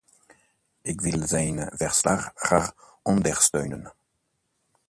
Ik 0.81 1.01
wil 1.01 1.27
zijn 1.27 1.69
verslag 1.77 2.31
graag 2.35 2.73
ondersteunen. 3.01 3.93